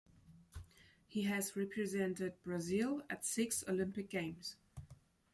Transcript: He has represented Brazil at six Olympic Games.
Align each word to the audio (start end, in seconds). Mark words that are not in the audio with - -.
He 1.05 1.25
has 1.25 1.55
represented 1.55 2.41
Brazil 2.41 3.03
at 3.07 3.23
six 3.23 3.63
Olympic 3.67 4.09
Games. 4.09 4.55